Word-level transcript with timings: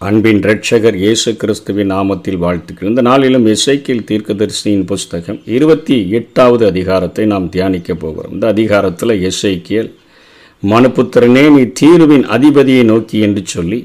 அன்பின் 0.00 0.40
இரட்சகர் 0.42 0.96
இயேசு 1.02 1.30
கிறிஸ்துவின் 1.40 1.90
நாமத்தில் 1.92 2.36
வாழ்த்துக்கள். 2.42 2.88
இந்த 2.90 3.02
நாளிலும் 3.08 3.46
இசைக்கில் 3.52 4.02
தீர்க்கதரிசியின் 4.08 4.82
புஸ்தகம் 4.90 5.38
இருபத்தி 5.56 5.96
எட்டாவது 6.18 6.64
அதிகாரத்தை 6.70 7.24
நாம் 7.30 7.46
தியானிக்க 7.54 7.94
போகிறோம். 8.02 8.32
இந்த 8.36 8.46
அதிகாரத்தில் 8.54 9.14
இசைக்கியல் 9.30 9.88
மனுப்புத்திரனே 10.62 11.44
நீ 11.56 11.62
தீர்வின் 11.80 12.26
அதிபதியை 12.36 12.82
நோக்கி 12.92 13.20
என்று 13.28 13.42
சொல்லி 13.54 13.78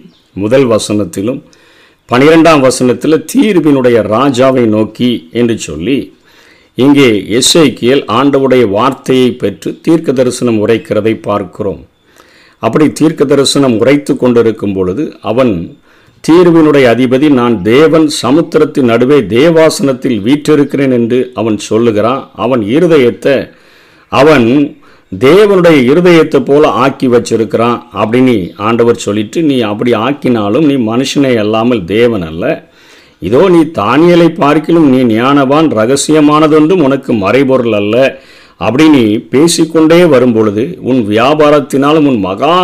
முதல் 0.44 0.68
வசனத்திலும் 0.74 1.42
பனிரெண்டாம் 2.10 2.64
வசனத்தில் 2.68 3.24
தீர்வினுடைய 3.34 4.02
ராஜாவை 4.16 4.66
நோக்கி 4.78 5.12
என்று 5.42 5.58
சொல்லி 5.68 6.00
இங்கே 6.78 7.10
எஸ்ஐக்கியல் 7.40 8.04
ஆண்டவுடைய 8.20 8.66
வார்த்தையை 8.78 9.32
பெற்று 9.44 9.72
தீர்க்க 9.88 10.20
தரிசனம் 10.22 10.62
உரைக்கிறதை 10.66 11.16
பார்க்கிறோம். 11.30 11.82
அப்படி 12.64 12.86
தீர்க்க 12.98 13.24
தரிசனம் 13.26 13.78
உரைத்து 13.84 14.14
கொண்டிருக்கும் 14.18 14.74
பொழுது 14.74 15.04
அவன் 15.30 15.54
தீர்வினுடைய 16.24 16.86
அதிபதி 16.94 17.28
நான் 17.40 17.56
தேவன் 17.64 18.06
சமுத்திரத்தின் 18.22 18.90
நடுவே 18.92 19.18
தேவாசனத்தில் 19.36 20.20
வீற்றிருக்கிறேன் 20.26 20.94
என்று 20.98 21.20
அவன் 21.40 21.58
சொல்லுகிறான். 21.70 22.22
அவன் 22.44 22.62
இருதயத்தை 22.76 23.36
அவன் 24.12 24.46
தேவனுடைய 25.12 25.78
இருதயத்தை 25.92 26.40
போல 26.50 26.68
ஆக்கி 26.84 27.08
வச்சிருக்கிறான் 27.08 27.80
அப்படின்னு 28.02 28.36
ஆண்டவர் 28.68 29.04
சொல்லிட்டு 29.06 29.42
நீ 29.50 29.58
அப்படி 29.72 29.94
ஆக்கினாலும் 30.06 30.68
நீ 30.72 30.76
மனுஷனை 30.92 31.34
அல்லாமல் 31.44 31.82
தேவன் 31.96 32.26
அல்ல. 32.30 32.44
இதோ 33.30 33.42
நீ 33.56 33.64
தானியலை 33.82 34.30
பார்க்கிலும் 34.44 34.88
நீ 34.94 35.02
ஞானவான் 35.16 35.68
ரகசியமானதொன்றும் 35.80 36.86
உனக்கு 36.88 37.14
மறைபொருள் 37.26 37.78
அல்ல. 37.82 37.96
அப்படி 38.66 38.86
நீ 38.96 39.04
பேசிக்கொண்டே 39.34 40.02
வரும்பொழுது 40.14 40.64
உன் 40.90 41.02
வியாபாரத்தினாலும் 41.14 42.08
உன் 42.12 42.20
மகா 42.30 42.56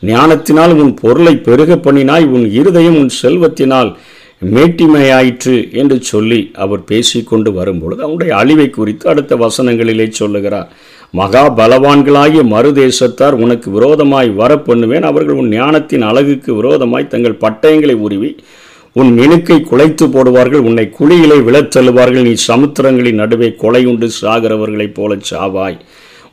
ஞானத்தினால் 0.00 0.74
உன் 0.74 0.94
பொருளை 0.94 1.34
பெருக 1.36 1.74
பண்ணினாய் 1.76 2.24
உன் 2.24 2.50
இருதயம் 2.50 2.98
உன் 2.98 3.10
செல்வத்தினால் 3.22 3.96
மேட்டிமையாயிற்று 4.44 5.72
என்று 5.72 6.02
சொல்லி 6.02 6.50
அவர் 6.54 6.84
பேசிக்கொண்டு 6.84 7.52
வரும்பொழுது 7.52 8.02
அவனுடைய 8.02 8.36
அழிவை 8.36 8.70
குறித்து 8.70 9.08
அடுத்த 9.08 9.36
வசனங்களிலே 9.36 10.08
சொல்லுகிறார். 10.08 10.68
மகா 11.10 11.54
பலவான்களாகிய 11.56 12.42
மறுதேசத்தார் 12.42 13.30
உனக்கு 13.30 13.70
விரோதமாய் 13.70 14.30
வர 14.30 14.58
பண்ணுவேன் 14.58 15.02
அவர்கள் 15.02 15.34
உன் 15.34 15.48
ஞானத்தின் 15.48 16.02
அழகுக்கு 16.02 16.54
விரோதமாய் 16.54 17.06
தங்கள் 17.06 17.40
பட்டயங்களை 17.40 17.94
உருவி 17.94 18.36
உன் 18.92 19.18
மினுக்கை 19.18 19.62
குலைத்து 19.62 20.06
போடுவார்கள். 20.06 20.62
உன்னை 20.68 20.92
குழியிலே 20.98 21.42
விழத் 21.42 21.76
தள்ளுவார்கள் 21.76 22.22
நீ 22.22 22.34
சமுத்திரங்களின் 22.48 23.14
நடுவே 23.14 23.54
கொலையுண்டு 23.62 24.08
சாகிறவர்களைப் 24.22 24.94
போல 24.94 25.16
சாவாய். 25.30 25.78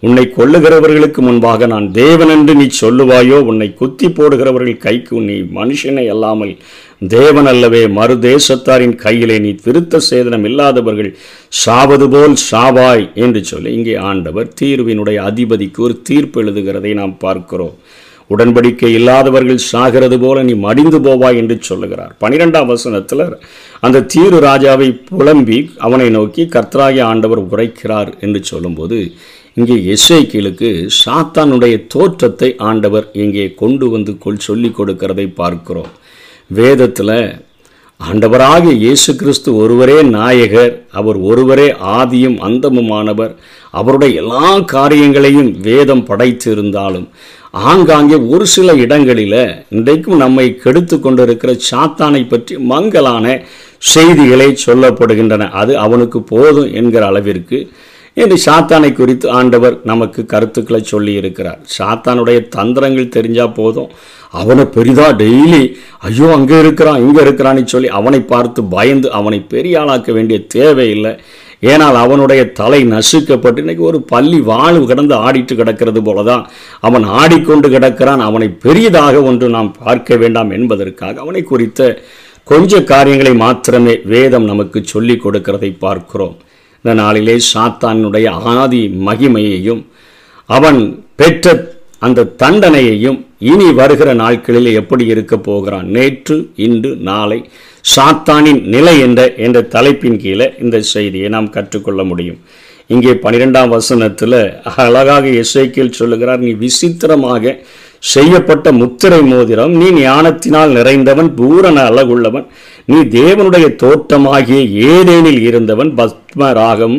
உன்னை 0.06 0.24
கொல்லுகிறவர்களுக்கு 0.38 1.20
முன்பாக 1.26 1.68
நான் 1.74 1.86
தேவன் 2.00 2.32
என்று 2.36 2.54
நீ 2.62 2.66
சொல்லுவாயோ 2.80 3.38
உன்னை 3.50 3.68
குத்தி 3.82 4.08
போடுகிறவர்கள் 4.08 4.82
கைக்கு 4.86 5.20
நீ 5.28 5.36
மனுஷனை 5.58 6.04
அல்லாமல் 6.14 6.52
தேவன் 7.14 7.48
அல்லவே. 7.52 7.82
மறுதேசத்தாரின் 7.98 8.96
கையிலே 9.04 9.38
நீ 9.46 9.52
திருத்த 9.66 10.02
சேதனம் 10.10 10.46
இல்லாதவர்கள் 10.50 11.12
சாவது 11.64 12.08
போல் 12.14 12.36
சாவாய் 12.50 13.06
என்று 13.26 13.42
சொல்லி 13.52 13.72
இங்கே 13.78 13.96
ஆண்டவர் 14.12 14.50
தீர்வினுடைய 14.62 15.20
அதிபதிக்கு 15.30 15.82
ஒரு 15.88 15.96
தீர்ப்பு 16.10 16.42
எழுதுகிறதை 16.44 16.92
நாம் 17.02 17.16
பார்க்கிறோம். 17.18 17.78
உடன்படிக்கை 18.30 18.90
இல்லாதவர்கள் 18.98 19.66
சாகிறது 19.72 20.18
போல 20.24 20.44
நீ 20.50 20.54
மடிந்து 20.66 21.00
போவாய் 21.08 21.40
என்று 21.42 21.58
சொல்லுகிறார். 21.70 22.14
பனிரெண்டாம் 22.24 22.70
வசனத்தில் 22.74 23.26
அந்த 23.88 24.04
தீரு 24.14 24.38
ராஜாவை 24.48 24.90
புலம்பி 25.12 25.60
அவனை 25.88 26.10
நோக்கி 26.18 26.46
கர்த்தராகிய 26.56 27.06
ஆண்டவர் 27.14 27.42
உரைக்கிறார் 27.52 28.12
என்று 28.28 28.42
சொல்லும்போது 28.52 29.00
இங்கே 29.58 29.76
எஸ்ஐக்கியலுக்கு 29.94 30.70
சாத்தானுடைய 31.00 31.76
தோற்றத்தை 31.88 32.48
ஆண்டவர் 32.70 33.08
இங்கே 33.14 33.44
கொண்டு 33.54 33.90
வந்து 33.90 34.18
கொள் 34.18 34.46
சொல்லி 34.48 34.70
கொடுக்கிறதை 34.70 35.26
பார்க்கிறோம். 35.34 35.92
வேதத்தில் 36.50 37.18
ஆண்டவராகிய 38.00 38.74
இயேசு 38.76 39.12
கிறிஸ்து 39.16 39.50
ஒருவரே 39.56 39.98
நாயகர் 40.16 40.74
அவர் 40.92 41.20
ஒருவரே 41.22 41.68
ஆதியும் 41.98 42.38
அந்தமுமானவர் 42.48 43.34
அவருடைய 43.72 44.22
எல்லா 44.22 44.50
காரியங்களையும் 44.74 45.52
வேதம் 45.62 46.04
படைத்து 46.04 46.52
இருந்தாலும் 46.52 47.08
ஆங்காங்கே 47.70 48.18
ஒரு 48.34 48.46
சில 48.48 48.74
இடங்களில் 48.76 49.40
இன்றைக்கும் 49.70 50.18
நம்மை 50.18 50.48
கெடுத்து 50.56 50.96
கொண்டிருக்கிற 51.00 51.52
சாத்தானை 51.70 52.24
பற்றி 52.28 52.54
மங்கலான 52.74 53.26
செய்திகளை 53.94 54.50
சொல்லப்படுகின்றன. 54.66 55.50
அது 55.52 55.74
அவனுக்கு 55.78 56.22
போதும் 56.34 56.72
என்கிற 56.74 57.06
அளவிற்கு 57.06 57.60
என்று 58.18 58.38
சாத்தானை 58.46 58.90
குறித்து 58.94 59.28
ஆண்டவர் 59.38 59.76
நமக்கு 59.92 60.22
கருத்துக்களை 60.34 60.82
சொல்லி 60.92 61.14
இருக்கிறார் 61.22 61.62
சாத்தானுடைய 61.78 62.40
தந்திரங்கள் 62.56 63.14
தெரிஞ்சால் 63.16 63.56
போதும். 63.60 63.90
அவனை 64.42 64.64
பெரிதா 64.76 65.08
டெய்லி 65.22 65.64
ஐயோ 66.08 66.28
அங்கே 66.36 66.58
இருக்கிறான் 66.64 67.02
இங்கே 67.06 67.22
இருக்கிறான்னு 67.26 67.64
சொல்லி 67.74 67.90
அவனை 68.00 68.20
பார்த்து 68.34 68.62
பயந்து 68.76 69.08
அவனை 69.20 69.40
பெரிய 69.54 69.82
ஆளாக்க 69.82 70.12
வேண்டிய 70.18 70.38
தேவையில்லை 70.56 71.14
ஏனால் 71.72 71.98
அவனுடைய 72.04 72.42
தலை 72.60 72.80
நசுக்கப்பட்டு 72.94 73.62
இன்றைக்கி 73.64 73.84
ஒரு 73.90 74.00
பள்ளி 74.14 74.40
வாழ்வு 74.52 74.86
கிடந்து 74.88 75.16
ஆடிட்டு 75.26 75.54
கிடக்கிறது 75.60 76.02
போல 76.08 76.24
தான் 76.30 76.44
அவன் 76.88 77.06
ஆடிக்கொண்டு 77.20 77.68
கிடக்கிறான். 77.76 78.24
அவனை 78.30 78.48
பெரியதாக 78.66 79.22
ஒன்று 79.30 79.50
நாம் 79.58 79.76
பார்க்க 79.84 80.16
வேண்டாம் 80.24 80.52
என்பதற்காக 80.52 81.22
அவனை 81.26 81.44
குறித்த 81.52 81.82
கொஞ்ச 82.52 82.82
காரியங்களை 82.94 83.34
மாத்திரமே 83.44 83.94
வேதம் 84.14 84.50
நமக்கு 84.52 84.80
சொல்லிக் 84.94 85.24
கொடுக்கிறதை 85.26 85.72
பார்க்கிறோம். 85.86 86.36
இந்த 86.84 86.94
நாளிலே 87.02 87.36
சாத்தானுடைய 87.54 88.30
ஆதி 88.54 88.82
மகிமையையும் 89.08 89.84
அவன் 90.50 90.80
பெற்ற 91.16 91.54
அந்த 92.00 92.30
தண்டனையையும் 92.42 93.20
இனி 93.52 93.68
வருகிற 93.72 94.10
நாட்களில் 94.14 94.70
எப்படி 94.74 95.06
இருக்க 95.06 95.36
போகிறான்? 95.38 95.88
நேற்று 95.96 96.38
இன்று 96.56 96.92
நாளை 97.10 97.40
சாத்தானின் 97.96 98.62
நிலை 98.74 98.96
என்ற 99.00 99.22
என்ற 99.46 99.62
தலைப்பின் 99.76 100.20
கீழே 100.24 100.48
இந்த 100.62 100.82
செய்தியை 100.82 101.30
நாம் 101.30 101.50
கற்றுக்கொள்ள 101.50 102.04
முடியும். 102.04 102.40
இங்கே 102.88 103.14
பனிரெண்டாம் 103.26 103.68
வசனத்தில் 103.68 104.40
அழகாக 104.76 105.26
இசைக்கில் 105.44 105.96
சொல்லுகிறார் 106.00 106.40
நீ 106.40 106.52
விசித்திரமாக 106.66 107.56
செய்யப்பட்ட 108.12 108.72
முத்திரை 108.72 109.20
மோதிரம் 109.22 109.74
நீ 109.82 109.88
ஞானத்தினால் 110.00 110.72
நிறைந்தவன் 110.78 111.30
பூரண 111.36 111.78
அழகுள்ளவன் 111.90 112.48
நீ 112.86 112.98
தேவனுடைய 113.18 113.68
தோட்டமாகிய 113.84 114.62
ஏதேனில் 114.94 115.42
இருந்தவன் 115.42 115.92
பத்மராகம் 116.00 116.98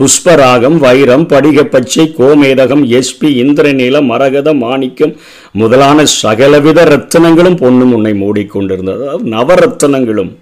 புஷ்பராகம் 0.00 0.76
வைரம் 0.76 1.24
படிக 1.26 1.64
பச்சை 1.64 2.04
கோமேதகம் 2.18 2.82
எஸ்பி 2.98 3.28
இந்திரநீலம் 3.42 4.06
மரகத 4.10 4.54
மாணிக்கம் 4.54 5.12
முதலான 5.52 6.04
சகலவித 6.22 6.84
ரத்தனங்களும் 6.84 7.56
பொண்ணு 7.56 7.84
முன்னை 7.84 8.12
மூடிக்கொண்டிருந்தது. 8.22 9.08
நவரத்தனங்களும் 9.34 10.32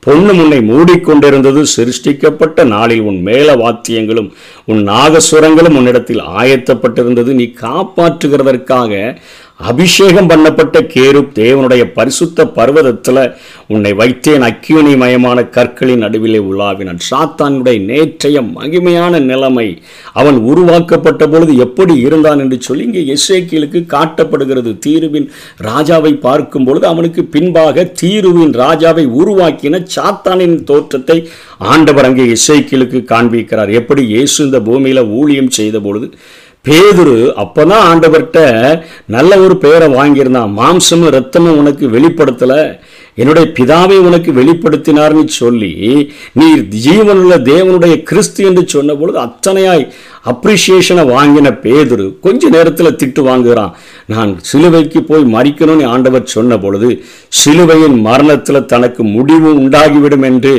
பொண்ணு 0.00 0.32
முன்னை 0.32 0.60
மூடிக்கொண்டிருந்தது. 0.70 1.62
சிருஷ்டிக்கப்பட்ட 1.76 2.64
நாளில் 2.64 3.00
உன் 3.00 3.20
மேல 3.22 3.56
வாத்தியங்களும் 3.56 4.30
உன் 4.64 4.82
நாகசுரங்களும் 4.88 5.78
உன்னிடத்தில் 5.80 6.22
ஆயத்தப்பட்டிருந்தது. 6.40 7.32
நீ 7.40 7.52
காப்பாற்றுகிறதற்காக 7.62 8.92
அபிஷேகம் 9.68 10.28
பண்ணப்பட்ட 10.30 10.76
கேருப் 10.94 11.32
தேவனுடைய 11.38 11.82
பரிசுத்த 11.96 12.46
பர்வதத்தில் 12.58 13.20
உன்னை 13.74 13.92
வைத்தேன். 14.00 14.44
அக்கியுனி 14.48 14.92
மயமான 15.02 15.38
கற்களின் 15.56 16.02
நடுவிலே 16.04 16.40
உலாவினான். 16.50 17.00
சாத்தானுடைய 17.10 17.78
நேற்றைய 17.90 18.40
மகிமையான 18.56 19.20
நிலைமை 19.30 19.66
அவன் 20.20 20.38
உருவாக்கப்பட்ட 20.50 21.28
பொழுது 21.28 21.54
எப்படி 21.66 21.96
இருந்தான் 22.06 22.42
என்று 22.44 22.58
சொல்லி 22.68 22.84
இங்கே 22.88 23.04
எஸ்ஏக்கியலுக்கு 23.16 23.82
காட்டப்படுகிறது. 23.96 24.72
தீருவின் 24.86 25.28
ராஜாவை 25.68 26.12
பார்க்கும் 26.26 26.64
பொழுது 26.64 26.86
அவனுக்கு 26.86 27.24
பின்பாக 27.36 27.86
தீருவின் 28.02 28.54
ராஜாவை 28.64 29.06
உருவாக்கின 29.20 29.84
சாத்தானின் 29.96 30.58
தோற்றத்தை 30.64 31.18
ஆண்டவர் 31.72 32.08
அங்கே 32.10 32.26
இசைக்கிலுக்கு 32.36 33.00
காண்பிக்கிறார். 33.14 33.72
எப்படி 33.80 34.04
இயேசு 34.14 34.38
இந்த 34.44 34.60
பூமியில் 34.60 35.10
ஊழியம் 35.20 35.50
செய்த 35.60 35.78
பொழுது 35.80 36.08
பேதுரு 36.68 37.18
அப்போதான் 37.42 37.86
ஆண்டவர்கிட்ட 37.90 38.40
நல்ல 39.06 39.38
ஒரு 39.38 39.56
பெயரை 39.56 39.88
வாங்கியிருந்தான். 39.94 40.50
மாம்சமும் 40.60 41.14
ரத்தமும் 41.16 41.58
உனக்கு 41.62 41.86
வெளிப்படுத்தலை. 41.88 42.78
என்னுடைய 43.14 43.52
பிதாவை 43.58 43.96
உனக்கு 44.08 44.30
வெளிப்படுத்தினார்னு 44.32 45.24
சொல்லி 45.26 45.70
நீ 46.32 46.48
ஜீவனுள்ள 46.84 47.34
தேவனுடைய 47.50 48.02
கிறிஸ்து 48.02 48.44
என்று 48.44 48.62
சொன்ன 48.66 48.94
பொழுது 48.94 49.18
அத்தனையாய் 49.18 49.84
அப்ரிசியேஷனை 50.30 51.04
வாங்கின 51.14 51.48
பேதுரு 51.64 52.06
கொஞ்ச 52.20 52.48
நேரத்தில் 52.48 52.98
திட்டு 53.02 53.20
வாங்குகிறான். 53.28 53.72
நான் 54.06 54.32
சிலுவைக்கு 54.40 55.02
போய் 55.02 55.24
மறிக்கணும்னு 55.34 55.86
ஆண்டவர் 55.86 56.32
சொன்ன 56.36 56.58
பொழுது 56.58 56.90
சிலுவையின் 57.28 57.98
மரணத்தில் 58.00 58.68
தனக்கு 58.74 59.04
முடிவு 59.16 59.50
உண்டாகிவிடும் 59.54 60.22
என்று 60.22 60.54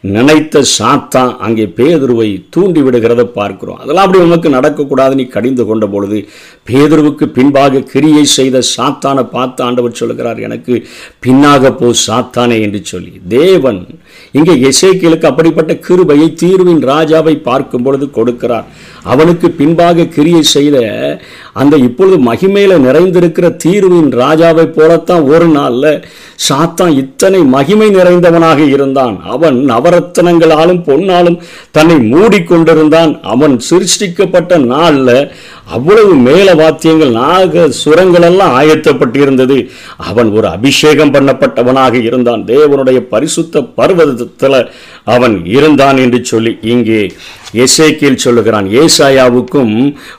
நினைத்த 0.00 0.62
சாத்தான் 0.78 1.36
அங்கே 1.36 1.64
பேதுருவை 1.76 2.46
தூண்டி 2.50 2.80
விடுகிறத 2.82 3.24
பார்க்கிறோம். 3.24 3.76
அதெல்லாம் 3.76 4.06
அப்படி 4.06 4.24
உனக்கு 4.24 4.48
நடக்கக்கூடாது 4.48 5.14
நீ 5.14 5.26
கடிந்து 5.26 5.64
கொண்ட 5.66 5.86
பொழுது 5.86 6.28
பேதுருவுக்கு 6.70 7.26
பின்பாக 7.26 7.80
கிரியை 7.80 8.24
செய்த 8.24 8.62
சாத்தானை 8.76 9.22
பார்த்து 9.30 9.64
ஆண்டவர் 9.64 9.92
சொல்கிறார் 9.92 10.38
எனக்கு 10.38 10.86
பின்னாக 11.26 11.70
போ 11.70 11.90
சாத்தானே 12.06 12.60
என்று 12.60 12.80
சொல்லி. 12.84 13.20
தேவன் 13.28 13.86
இங்கே 14.36 14.54
எசேக்கியலுக்கு 14.70 15.30
அப்படிப்பட்ட 15.30 15.72
கிருபையை 15.86 16.28
தீர்வின் 16.42 16.82
ராஜாவை 16.92 17.34
பார்க்கும் 17.48 17.84
பொழுது 17.86 18.06
கொடுக்கிறார். 18.18 18.66
அவனுக்கு 19.12 19.48
பின்பாக 19.58 20.06
கிரியை 20.14 20.42
செய்த 20.54 20.76
அந்த 21.60 21.74
இப்பொழுது 21.86 22.16
மகிமையில 22.30 22.78
நிறைந்திருக்கிற 22.86 23.46
தீர்வின் 23.64 24.10
ராஜாவை 24.22 24.64
போலத்தான் 24.78 25.26
ஒரு 25.32 25.46
நாள்ல 25.56 25.84
சாத்தான் 26.46 26.94
இத்தனை 27.02 27.40
மகிமை 27.54 27.88
நிறைந்தவனாக 27.98 28.60
இருந்தான். 28.74 29.14
அவன் 29.34 29.58
நவரத்தனங்களாலும் 29.70 30.82
பொன்னாலும் 30.88 31.38
தன்னை 31.76 31.96
மூடிக்கொண்டிருந்தான். 32.12 33.12
அவன் 33.34 33.54
சிருஷ்டிக்கப்பட்ட 33.70 34.58
நாள்ல 34.72 35.10
அவ்வளவு 35.76 36.12
மேல 36.26 36.48
வாத்தியங்கள் 36.54 37.16
நாக 37.22 37.64
சுரங்கள் 37.82 38.26
எல்லாம் 38.30 38.52
ஆயத்தப்பட்டிருந்தது. 38.58 39.56
அவன் 40.10 40.28
ஒரு 40.36 40.48
அபிஷேகம் 40.56 41.14
பண்ணப்பட்டவனாக 41.14 41.94
இருந்தான். 42.08 42.44
தேவனுடைய 42.52 42.98
பரிசுத்த 43.14 43.62
பர்வதத்தில் 44.28 44.70
அவன் 45.06 45.34
இருந்தான் 45.48 45.98
என்று 45.98 46.20
சொல்லி 46.24 46.52
இங்கே 46.62 47.00
எசேக்கியல் 47.54 48.22
சொல்லுகிறான் 48.22 48.66
ஏசாயாவுக்கும் 48.76 49.72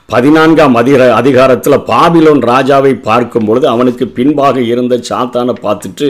பதினான்காம் 0.05 0.75
அதிக 0.75 1.07
அதிகாரத்தில் 1.13 1.77
பாபிலோன் 1.87 2.41
ராஜாவை 2.47 2.93
பார்க்கும் 2.99 3.45
பொழுது 3.45 3.65
அவனுக்கு 3.67 4.05
பின்பாக 4.09 4.61
இருந்த 4.63 4.99
சாத்தானை 5.09 5.53
பார்த்துட்டு 5.61 6.09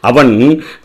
அவன் 0.00 0.32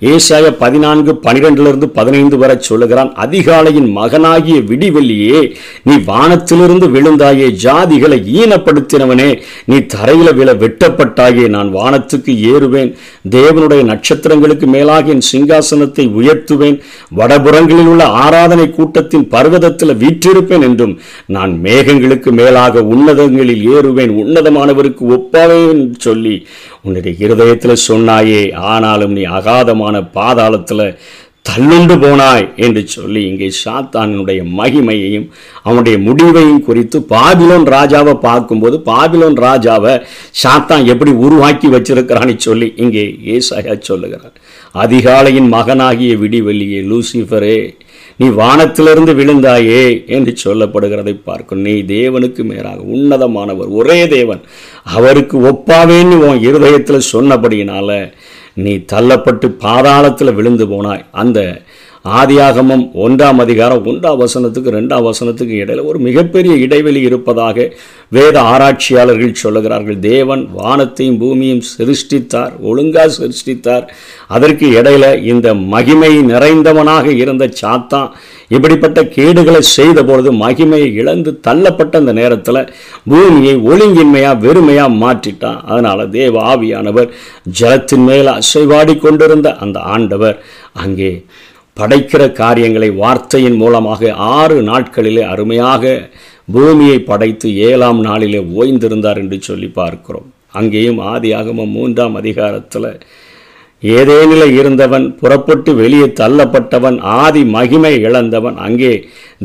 ஏசாய 0.09 0.51
பதினான்கு 0.57 1.13
பனிரெண்டிலிருந்து 1.23 1.89
பதினைந்து 1.89 2.37
வரை 2.37 2.55
சொல்லுகிறான் 2.61 3.11
அதிகாலையின் 3.17 3.89
மகனாகிய 3.91 4.59
விடிவெள்ளியே 4.69 5.41
நீ 5.83 5.95
வானத்திலிருந்து 6.03 6.89
விழுந்தாயே 6.89 7.49
ஜாதிகளை 7.59 8.19
ஈனப்படுத்தினவனே 8.35 9.29
நீ 9.65 9.79
தரையில் 9.85 10.35
விழ 10.35 10.49
வெட்டப்பட்டாயே 10.55 11.45
நான் 11.49 11.71
வானத்துக்கு 11.71 12.33
ஏறுவேன் 12.51 12.91
தேவனுடைய 13.29 13.83
நட்சத்திரங்களுக்கு 13.83 14.67
மேலாக 14.67 15.07
என் 15.09 15.25
சிங்காசனத்தை 15.31 16.05
உயர்த்துவேன் 16.15 16.77
வடபுறங்களில் 17.17 17.87
உள்ள 17.87 18.03
ஆராதனை 18.19 18.67
கூட்டத்தின் 18.71 19.29
பருவ 19.29 19.57
பர்வதத்தில் 19.61 19.99
வீற்றிருப்பேன் 20.01 20.65
என்றும் 20.67 20.93
நான் 21.27 21.53
மேகங்களுக்கு 21.63 22.29
மேலாக 22.33 22.83
உன்னதங்களில் 22.93 23.63
ஏறுவேன் 23.73 24.13
உன்னதமானவருக்கு 24.21 25.03
ஒப்பாவேன் 25.15 25.83
சொல்லி 25.99 26.35
உன்னுடைய 26.81 27.13
இருதயத்தில் 27.25 27.83
சொன்னாயே 27.87 28.43
ஆனாலும் 28.71 29.15
நீ 29.17 29.23
அகாதமான 29.37 30.05
பாதாளத்தில் 30.15 30.85
தள்ளுண்டு 31.45 31.95
போனாய் 32.01 32.47
என்று 32.57 32.81
சொல்லி 32.87 33.21
இங்கே 33.27 33.47
சாத்தானுடைய 33.59 34.39
மகிமையையும் 34.57 35.27
அவனுடைய 35.63 35.97
முடிவையும் 35.99 36.63
குறித்து 36.63 36.97
பாபிலோன் 37.11 37.65
ராஜாவை 37.73 38.13
பார்க்கும்போது 38.19 38.77
பாபிலோன் 38.85 39.37
ராஜாவை 39.45 39.93
சாத்தான் 40.41 40.85
எப்படி 40.85 41.11
உருவாக்கி 41.23 41.67
வச்சிருக்கிறான்னு 41.67 42.35
சொல்லி 42.39 42.67
இங்கே 42.77 43.05
ஏசாயா 43.33 43.75
சொல்லுகிறார். 43.81 44.35
அதிகாலையின் 44.75 45.49
மகனாகிய 45.49 46.13
விடிவெளியே 46.15 46.81
லூசிஃபரே 46.89 47.57
நீ 48.19 48.27
வானத்திலிருந்து 48.39 49.13
விழுந்தாயே 49.19 49.83
என்று 50.15 50.31
சொல்லப்படுகிறதை 50.43 51.13
பார்க்கும். 51.23 51.61
நீ 51.67 51.73
தேவனுக்கு 51.93 52.43
மேலாக 52.51 52.79
உன்னதமானவர் 52.95 53.69
ஒரே 53.79 53.99
தேவன். 54.15 54.41
அவருக்கு 54.97 55.37
ஒப்பாவேன்னு 55.51 56.17
உன் 56.27 56.41
இருதயத்தில் 56.47 57.09
சொன்னபடியினால 57.13 57.99
நீ 58.63 58.73
தள்ளப்பட்டு 58.93 59.47
பாதாளத்தில் 59.65 60.37
விழுந்து 60.39 60.65
போனாய். 60.65 61.05
அந்த 61.21 61.39
ஆதியாகமம் 62.19 62.83
ஒன்றாம் 63.05 63.39
அதிகாரம் 63.45 63.85
ஒன்றாம் 63.85 64.19
வசனத்துக்கு 64.23 64.69
ரெண்டாம் 64.75 65.07
வசனத்துக்கு 65.07 65.55
இடையில 65.63 65.85
ஒரு 65.91 65.99
மிகப்பெரிய 65.99 66.53
இடைவெளி 66.65 67.01
இருப்பதாக 67.01 67.65
வேத 68.11 68.35
ஆராய்ச்சியாளர்கள் 68.51 69.39
சொல்லுகிறார்கள் 69.41 69.97
தேவன் 70.07 70.43
வானத்தையும் 70.59 71.17
பூமியும் 71.21 71.63
சிருஷ்டித்தார் 71.73 72.53
ஒழுங்காக 72.69 73.09
சிருஷ்டித்தார். 73.17 73.85
அதற்கு 74.35 74.67
இடையில 74.79 75.05
இந்த 75.31 75.47
மகிமை 75.73 76.11
நிறைந்தவனாக 76.31 77.05
இருந்த 77.23 77.47
சாத்தான் 77.61 78.09
இப்படிப்பட்ட 78.55 78.99
கேடுகளை 79.17 79.61
செய்த 79.77 79.99
பொழுது 80.03 80.31
மகிமையை 80.43 80.89
இழந்து 81.01 81.31
தள்ளப்பட்ட 81.47 81.99
அந்த 82.01 82.13
நேரத்தில் 82.19 82.61
பூமியை 83.11 83.55
ஒழுங்கின்மையாக 83.71 84.41
வெறுமையாக 84.45 84.97
மாற்றிட்டான். 85.03 85.59
அதனால் 85.71 86.09
தேவ 86.17 86.41
ஆவியானவர் 86.53 87.11
ஜலத்தின் 87.59 88.07
மேல் 88.09 88.31
அசைவாடி 88.39 88.95
கொண்டிருந்த 89.05 89.51
அந்த 89.65 89.79
ஆண்டவர் 89.95 90.39
அங்கே 90.85 91.11
படைக்கிற 91.77 92.23
காரியங்களை 92.39 92.89
வார்த்தையின் 93.01 93.59
மூலமாக 93.61 94.11
ஆறு 94.37 94.57
நாட்களிலே 94.69 95.23
அருமையாக 95.33 95.83
பூமியை 96.51 96.99
படைத்து 97.01 97.47
ஏழாம் 97.69 97.99
நாளிலே 97.99 98.41
ஓய்ந்திருந்தார் 98.55 99.17
என்று 99.17 99.37
சொல்லி 99.41 99.67
பார்க்கிறோம். 99.71 100.27
அங்கேயும் 100.53 100.99
ஆதி 101.11 101.29
ஆகமம் 101.33 101.71
மூன்றாம் 101.71 102.15
அதிகாரத்தில் 102.15 102.91
ஏதேனில 103.83 104.43
இருந்தவன் 104.51 105.05
புறப்பட்டு 105.15 105.71
வெளியே 105.75 106.07
தள்ளப்பட்டவன் 106.19 106.97
ஆதி 107.19 107.43
மகிமை 107.55 107.91
இழந்தவன் 107.99 108.57
அங்கே 108.57 108.93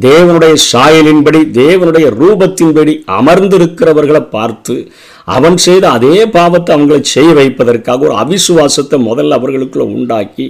தேவனுடைய 0.01 0.55
சாயலின்படி 0.73 1.41
தேவனுடைய 1.59 2.07
ரூபத்தின்படி 2.21 2.95
அமர்ந்திருக்கிறவர்களை 3.19 4.23
பார்த்து 4.31 4.77
அவன் 5.27 5.57
செய்த 5.65 5.85
அதே 5.97 6.17
பாவத்தை 6.35 6.71
அவங்களை 6.75 6.99
செய்ய 7.13 7.31
வைப்பதற்காக 7.39 8.05
ஒரு 8.09 8.15
அவிசுவாசத்தை 8.23 8.97
முதல்ல 9.07 9.37
அவர்களுக்குள்ள 9.39 9.85
உண்டாக்கி 9.97 10.47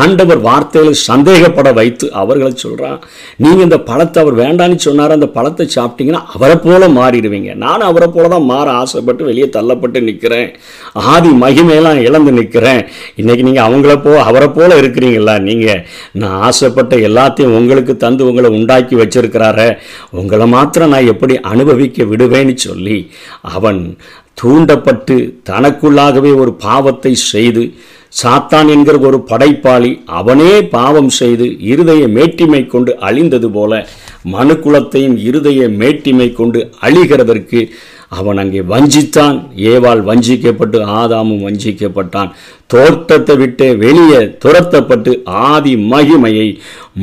ஆண்டவர் 0.00 0.40
வார்த்தைகளை 0.46 0.94
சந்தேகப்பட 1.10 1.68
வைத்து 1.78 2.06
அவர்களை 2.22 2.50
சொல்கிறான் 2.64 2.98
நீங்கள் 3.42 3.66
இந்த 3.66 3.78
பழத்தை 3.88 4.18
அவர் 4.22 4.36
வேண்டான்னு 4.42 4.76
சொன்னார்? 4.86 5.14
அந்த 5.16 5.28
பழத்தை 5.36 5.66
சாப்பிட்டீங்கன்னா 5.76 6.22
அவரை 6.34 6.56
போல 6.66 6.88
மாறிடுவீங்க. 6.98 7.50
நான் 7.64 7.86
அவரை 7.90 8.08
போல 8.16 8.28
தான் 8.34 8.46
மாற 8.50 8.66
ஆசைப்பட்டு 8.82 9.22
வெளியே 9.28 9.48
தள்ளப்பட்டு 9.56 10.02
நிற்கிறேன் 10.08 10.50
ஆதி 11.12 11.30
மகிமையெல்லாம் 11.44 12.02
இழந்து 12.08 12.34
நிற்கிறேன் 12.40 12.82
இன்றைக்கி 13.22 13.46
நீங்கள் 13.48 13.66
அவங்கள 13.68 13.96
போ 14.06 14.12
அவரை 14.28 14.50
போல 14.58 14.70
இருக்கிறீங்களா 14.82 15.36
நீங்கள் 15.48 15.82
நான் 16.20 16.38
ஆசைப்பட்ட 16.50 16.94
எல்லாத்தையும் 17.08 17.56
உங்களுக்கு 17.60 17.96
தந்து 17.96 18.28
உங்களை 18.30 18.50
உண்டாக்கி 18.58 18.94
வச்சிருக்கிறார. 19.02 19.58
உங்களை 20.20 20.48
மாத்திரம் 20.56 20.94
நான் 20.94 21.10
எப்படி 21.14 21.34
அனுபவிக்க 21.54 22.04
விடுவேன்னு 22.12 22.56
சொல்லி 22.68 22.98
அவன் 23.56 23.82
தூண்டப்பட்டு 24.38 25.16
தனக்குள்ளாகவே 25.48 26.32
ஒரு 26.36 26.52
பாவத்தை 26.62 27.12
செய்து 27.24 27.64
சாத்தான் 28.14 28.68
என்கிற 28.68 28.96
ஒரு 28.98 29.18
படைப்பாளி 29.22 29.90
அவனே 30.12 30.52
பாவம் 30.70 31.10
செய்து 31.10 31.46
இருதய 31.64 32.02
மேட்டிமை 32.08 32.62
கொண்டு 32.66 32.92
அழிந்தது 33.00 33.48
போல 33.50 33.72
மனுக்குலத்தையும் 34.26 35.16
இருதய 35.20 35.68
மேட்டிமை 35.76 36.28
கொண்டு 36.32 36.62
அழிகிறதற்கு 36.80 37.60
அவன் 38.12 38.40
அங்கே 38.42 38.60
வஞ்சித்தான். 38.72 39.36
ஏவால் 39.72 40.02
வஞ்சிக்கப்பட்டு 40.08 40.78
ஆதாமும் 41.00 41.44
வஞ்சிக்கப்பட்டான். 41.46 42.30
தோட்டத்தை 42.72 43.34
விட்டு 43.40 43.66
வெளியே 43.82 44.20
துரத்தப்பட்டு 44.42 45.12
ஆதி 45.50 45.72
மகிமையை 45.92 46.48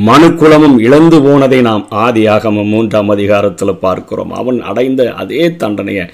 மனுக்குலமும் 0.08 0.76
இழந்து 0.86 1.18
போனதை 1.26 1.60
நாம் 1.68 1.84
ஆதி 2.04 2.22
ஆகமம் 2.34 2.70
மூன்றாம் 2.74 3.12
அதிகாரத்தில் 3.14 3.80
பார்க்கிறோம். 3.84 4.32
அவன் 4.40 4.58
அடைந்த 4.70 5.02
அதே 5.22 5.44
தண்டனையை. 5.62 6.06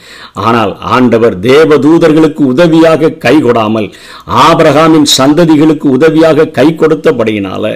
ஆனால் 0.46 0.72
ஆண்டவர் 0.96 1.36
தேவதூதர்களுக்கு 1.48 2.44
உதவியாக 2.54 3.12
கை 3.26 3.34
கொடாமல் 3.38 3.88
ஆபிரகாமின் 4.46 5.08
சந்ததிகளுக்கு 5.18 5.88
உதவியாக 5.98 6.50
கை 6.58 6.68
கொடுத்தபடியினால 6.74 7.74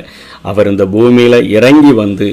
அவர் 0.50 0.70
இந்த 0.72 0.84
பூமியில 0.94 1.36
இறங்கி 1.58 1.92
வந்து 2.02 2.28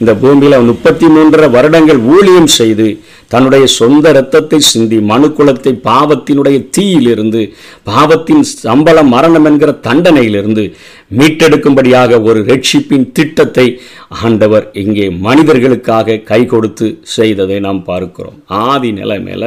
இந்த 0.00 0.12
பூமியில 0.20 0.58
முப்பத்தி 0.68 1.06
மூன்றரை 1.14 1.48
வருடங்கள் 1.54 1.98
ஊழியம் 2.12 2.50
செய்து 2.58 2.86
தன்னுடைய 3.30 3.66
சொந்த 3.66 4.10
இரத்தத்தை 4.10 4.58
சிந்தி 4.60 4.98
மனுக்குலத்தை 5.10 5.72
பாவத்தினுடைய 5.84 6.68
தீயிலிருந்து 6.70 7.42
பாவத்தின் 7.82 8.42
சம்பள 8.64 9.02
மரணம் 9.04 9.44
என்கிற 9.44 9.72
தண்டனையிலிருந்து 9.86 10.64
மீட்டெடுக்கும்படியாக 11.18 12.22
ஒரு 12.22 12.40
ரட்சிப்பின் 12.44 13.12
திட்டத்தை 13.12 13.66
ஆண்டவர் 14.22 14.70
இங்கே 14.74 15.08
மனிதர்களுக்காக 15.20 16.20
கை 16.22 16.46
கொடுத்து 16.46 16.88
செய்ததை 17.16 17.60
நாம் 17.60 17.84
பார்க்கிறோம். 17.84 18.38
ஆதி 18.64 18.92
நிலைமையில 18.92 19.46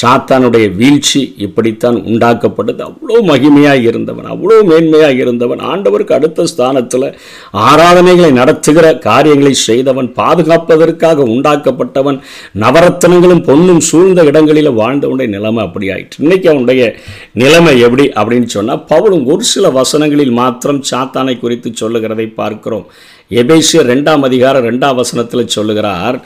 சாத்தானுடைய 0.00 0.66
வீழ்ச்சி 0.78 1.20
இப்படித்தான் 1.46 1.98
உண்டாக்கப்பட்டது. 2.10 2.80
அவ்வளோ 2.88 3.18
மகிமையாக 3.30 3.82
இருந்தவன் 3.90 4.28
அவ்வளோ 4.32 4.56
மேன்மையாக 4.70 5.18
இருந்தவன் 5.24 5.60
ஆண்டவருக்கு 5.70 6.16
அடுத்த 6.18 6.46
ஸ்தானத்தில் 6.52 7.06
ஆராதனைகளை 7.66 8.30
நடத்துகிற 8.40 8.86
காரியங்களை 9.08 9.52
செய்தவன் 9.66 10.08
பாதுகாப்பதற்காக 10.20 11.26
உண்டாக்கப்பட்டவன் 11.34 12.18
நவரத்தனங்களும் 12.64 13.44
பொன்னும் 13.48 13.82
சூழ்ந்த 13.90 14.22
இடங்களில் 14.30 14.70
வாழ்ந்தவனுடைய 14.80 15.30
நிலைமை 15.36 15.62
அப்படி 15.66 15.88
ஆயிட்டு 15.94 16.22
இன்னைக்கு 16.24 16.48
அவனுடைய 16.48 16.82
நிலைமை 17.42 17.74
எப்படி 17.80 18.06
அப்படின்னு 18.20 18.50
சொன்னால் 18.56 18.84
பவுலும் 18.92 19.26
ஒரு 19.34 19.44
சில 19.52 19.70
வசனங்களில் 19.80 20.34
மாத்திரம் 20.40 20.82
சாத்தானை 20.90 21.36
குறித்து 21.38 21.70
சொல்லுகிறதை 21.74 22.26
பார்க்கிறோம். 22.40 22.86
எபேசிய 23.42 23.82
ரெண்டாம் 23.92 24.24
அதிகாரம் 24.28 24.66
ரெண்டாம் 24.68 24.98
வசனத்தில் 25.00 25.52
சொல்லுகிறார் 25.54 26.18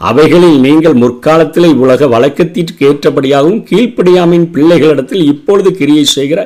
அவைகளில் 0.00 0.58
நீங்கள் 0.60 1.00
முற்காலத்தில் 1.02 1.70
இவ்வுலக 1.72 2.06
வழக்கத்திற்கு 2.06 2.82
ஏற்றபடியாகவும் 2.88 3.62
கீழ்ப்படியாமின் 3.70 4.46
பிள்ளைகளிடத்தில் 4.54 5.24
இப்பொழுது 5.32 5.70
கிரியை 5.72 6.04
செய்கிற 6.04 6.40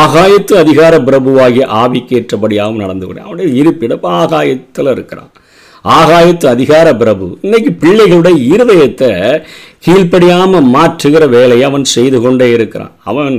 ஆகாயத்து 0.00 0.54
அதிகார 0.56 0.94
பிரபுவாகிய 0.98 1.66
ஆவிக்கு 1.82 2.16
ஏற்றபடியாகவும் 2.20 2.82
நடந்து 2.84 3.06
கொண்டு 3.06 3.22
அவனுடைய 3.22 3.50
இருப்பிடம் 3.60 4.06
ஆகாயத்தில் 4.22 4.90
இருக்கிறான். 4.94 5.30
ஆகாயத்து 5.84 6.46
அதிகார 6.54 6.86
பிரபு. 7.02 7.26
இன்னைக்கு 7.44 7.70
பிள்ளைகளுடைய 7.82 8.36
இருதயத்தை 8.54 9.10
கீழ்ப்படியாமல் 9.84 10.66
மாற்றுகிற 10.74 11.24
வேலையை 11.34 11.64
அவன் 11.68 11.86
செய்து 11.92 12.18
கொண்டே 12.20 12.48
இருக்கிறான். 12.56 12.92
அவன் 13.10 13.36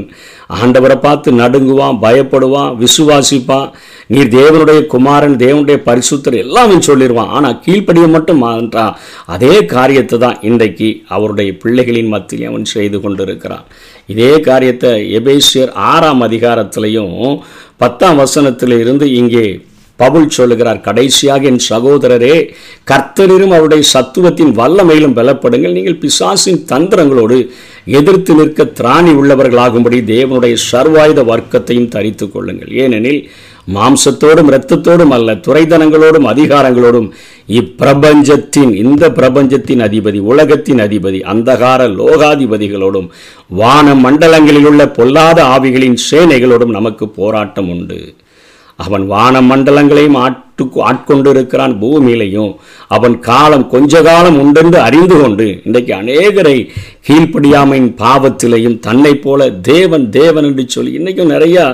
ஆண்டவரை 0.60 0.98
பார்த்து 1.04 1.30
நடுங்குவான் 1.42 2.00
பயப்படுவான் 2.06 2.72
விசுவாசிப்பான். 2.84 3.70
நீர் 4.14 4.34
தேவனுடைய 4.38 4.80
குமாரன் 4.94 5.38
தேவனுடைய 5.44 5.78
பரிசுத்தர் 5.90 6.38
எல்லாம் 6.44 6.68
அவன் 6.68 6.88
சொல்லிடுவான் 6.90 7.34
ஆனால் 7.38 7.60
கீழ்ப்படிய 7.66 8.08
மட்டும் 8.16 8.42
மாறான் 8.46 8.98
அதே 9.36 9.56
காரியத்தை 9.76 10.20
தான் 10.26 10.40
இன்றைக்கு 10.50 10.90
அவருடைய 11.16 11.52
பிள்ளைகளின் 11.64 12.14
மத்தியில் 12.16 12.50
அவன் 12.52 12.72
செய்து 12.76 13.00
கொண்டிருக்கிறான். 13.04 13.66
இதே 14.14 14.34
காரியத்தை 14.50 14.94
எபேசியர் 15.20 15.74
ஆறாம் 15.94 16.24
அதிகாரத்திலையும் 16.28 17.18
பத்தாம் 17.84 18.22
வசனத்தில் 18.24 18.76
இருந்து 18.84 19.06
இங்கே 19.20 19.46
பவுல் 20.02 20.34
சொல்லுகிறார் 20.38 20.86
கடைசியாக 20.88 21.50
என் 21.52 21.62
சகோதரரே 21.72 22.36
கர்த்தரிலும் 22.92 23.56
அவருடைய 23.58 23.84
சத்துவத்தின் 23.94 24.56
வல்லமையிலும் 24.62 25.18
பலப்படுங்கள். 25.20 25.78
நீங்கள் 25.78 26.02
பிசாசின் 26.04 26.64
தந்திரங்களோடு 26.72 27.40
எதிர்த்து 28.00 28.34
நிற்க 28.40 28.64
திராணி 28.80 29.14
உள்ளவர்களாகும்படி 29.22 30.00
தேவனுடைய 30.14 30.56
சர்வாயுத 30.72 31.22
வர்க்கத்தையும் 31.32 31.94
தரித்து 31.96 32.26
கொள்ளுங்கள். 32.34 32.74
ஏனெனில் 32.84 33.22
மாம்சத்தோடும் 33.76 34.50
இரத்தத்தோடும் 34.52 35.14
அல்ல 35.16 35.34
துறைதனங்களோடும் 35.48 36.28
அதிகாரங்களோடும் 36.32 37.10
இப்பிரபஞ்சத்தின் 37.60 38.72
இந்த 38.84 39.04
பிரபஞ்சத்தின் 39.18 39.84
அதிபதி 39.88 40.20
உலகத்தின் 40.32 40.82
அதிபதி 40.86 41.20
அந்தகார 41.34 41.88
லோகாதிபதிகளோடும் 42.00 43.08
வான 43.62 43.94
மண்டலங்களில் 44.06 44.68
உள்ள 44.72 44.84
பொல்லாத 44.98 45.40
ஆவிகளின் 45.56 45.98
சேனைகளோடும் 46.10 46.76
நமக்கு 46.78 47.08
போராட்டம் 47.20 47.70
உண்டு. 47.76 48.00
அவன் 48.86 49.06
வான 49.16 49.42
மண்டலங்களையும் 49.50 50.18
ஆட்டு 50.24 50.48
ஆட்கொண்டிருக்கிறான் 50.88 51.74
பூமியிலையும். 51.82 52.52
அவன் 52.96 53.16
காலம் 53.28 53.64
கொஞ்ச 53.72 54.02
காலம் 54.08 54.38
உண்டென்று 54.42 54.80
அறிந்து 54.88 55.16
கொண்டு 55.22 55.48
இன்றைக்கு 55.68 55.94
அநேகரை 55.96 56.58
கீழ்ப்படியாமையின் 57.08 57.90
பாவத்திலையும் 58.02 58.78
தன்னை 58.88 59.14
போல 59.24 59.50
தேவன் 59.70 60.06
தேவன் 60.18 60.48
என்று 60.50 60.66
சொல்லி 60.76 60.92
இன்றைக்கும் 61.00 61.34
நிறையா 61.36 61.66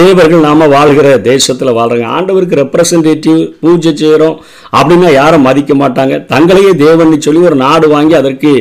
தேவர்கள் 0.00 0.46
நாம் 0.48 0.72
வாழ்கிற 0.74 1.14
தேசத்தில் 1.30 1.76
வாழ்கிறாங்க 1.78 2.08
ஆண்டவருக்கு 2.16 2.60
ரெப்ரசன்டேட்டிவ் 2.62 3.40
பூஜை 3.60 3.92
செய்கிறோம் 4.02 4.36
அப்படின்னா 4.80 5.12
யாரும் 5.20 5.46
மதிக்க 5.50 5.74
மாட்டாங்க. 5.84 6.16
தங்களையே 6.34 6.74
தேவன் 6.86 7.16
சொல்லி 7.28 7.46
ஒரு 7.50 7.58
நாடு 7.64 7.88
வாங்கி 7.94 8.14
அதற்கு 8.22 8.52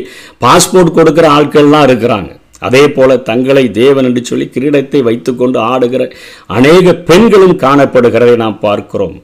பாஸ்போர்ட் 0.46 0.98
கொடுக்குற 1.00 1.28
ஆட்கள்லாம் 1.40 1.88
இருக்கிறாங்க. 1.90 2.32
அதே 2.64 2.84
போல 2.90 3.18
தங்களை 3.30 3.72
தேவன் 3.72 4.04
என்று 4.04 4.24
சொல்லி 4.26 4.50
கிரீடத்தை 4.54 5.02
வைத்துக்கொண்டு 5.04 5.60
ஆடுகிற 5.72 6.04
அநேக 6.50 6.94
பெண்களும் 7.04 7.60
காணப்படுகிறதை 7.60 8.36
நாம் 8.36 8.60
பார்க்கிறோம். 8.60 9.18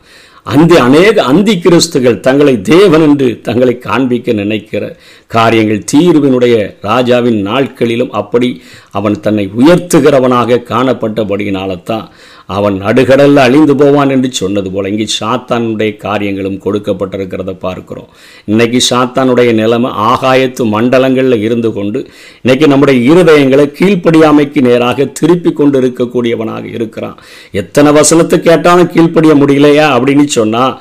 அந்த 0.46 0.74
அநேக 0.82 1.24
அந்தி 1.24 1.54
கிறிஸ்துகள் 1.56 2.20
தங்களை 2.20 2.62
தேவன் 2.68 3.02
என்று 3.02 3.28
தங்களை 3.42 3.78
காண்பிக்க 3.78 4.34
நினைக்கிற 4.34 4.84
காரியங்கள் 5.28 5.84
தீர்வினுடைய 5.92 6.56
ராஜாவின் 6.82 7.42
நாட்களிலும் 7.42 8.12
அப்படி 8.12 8.50
அவன் 8.92 9.20
தன்னை 9.20 9.46
உயர்த்துகிறவனாக 9.60 10.64
காணப்பட்டபடியினால்தான் 10.72 12.08
அவன் 12.56 12.76
நடுகடலில் 12.84 13.42
அழிந்து 13.46 13.74
போவான் 13.76 14.14
என்று 14.16 14.30
சொன்னது 14.40 14.70
போல 14.72 14.90
இங்கே 14.94 15.08
சாத்தானுடைய 15.20 15.92
காரியங்களும் 16.06 16.60
கொடுக்கப்பட்டிருக்கிறத 16.66 17.52
பார்க்கிறோம். 17.66 18.10
இன்னைக்கு 18.52 18.80
சாத்தானுடைய 18.90 19.50
நிலைமை 19.62 19.92
ஆகாயத்து 20.12 20.66
மண்டலங்களில் 20.76 21.44
இருந்து 21.48 21.72
கொண்டு 21.74 22.00
இன்னைக்கு 22.44 22.68
நம்முடைய 22.68 22.98
இருதயங்களை 23.12 23.66
கீழ்ப்படியாமைக்கு 23.80 24.62
நேராக 24.70 25.06
திருப்பி 25.20 25.54
கொண்டு 25.54 25.78
இருக்கக்கூடியவனாக 25.82 26.66
இருக்கிறான். 26.78 27.18
எத்தனை 27.62 27.92
வசனத்தை 28.00 28.40
கேட்டாலும் 28.40 28.92
கீழ்ப்படிய 28.96 29.36
முடியலையா 29.42 29.88
அப்படின்னு 29.98 30.28
சொன்னால் 30.40 30.76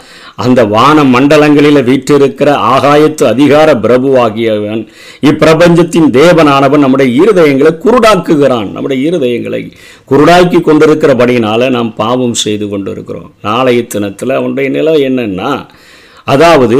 அந்த 0.45 0.61
வான 0.65 1.05
மண்டலங்களில் 1.05 1.87
வீற்றிருக்கிற 1.89 2.49
ஆகாயத்து 2.75 3.25
அதிகார 3.25 3.75
பிரபுவாகியவன் 3.75 4.83
இப்பிரபஞ்சத்தின் 5.21 6.09
தேவனானவன் 6.19 6.85
நம்முடைய 6.85 7.09
இருதயங்களை 7.23 7.73
குருடாக்குகிறான். 7.85 8.69
நம்முடைய 8.71 9.11
இருதயங்களை 9.11 9.63
குருடாக்கி 10.11 10.61
கொண்டிருக்கிறபடினால 10.61 11.71
நாம் 11.71 11.91
பாவம் 11.95 12.37
செய்து 12.45 12.69
கொண்டிருக்கிறோம். 12.69 13.31
நாளைய 13.43 13.83
தினத்தில் 13.87 14.39
அவனுடைய 14.39 14.71
நிலை 14.71 14.95
என்னன்னா 15.03 15.51
அதாவது 16.29 16.79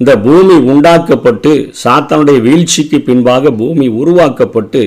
இந்த 0.00 0.12
பூமி 0.18 0.54
உண்டாக்கப்பட்டு 0.68 1.50
சாத்தானுடைய 1.82 2.38
வீழ்ச்சிக்கு 2.40 2.98
பின்பாக 3.00 3.52
பூமி 3.58 3.86
உருவாக்கப்பட்டு 3.98 4.82